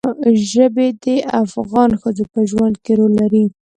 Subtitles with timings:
[0.51, 1.05] ژبې د
[1.43, 3.45] افغان ښځو په ژوند کې رول لري.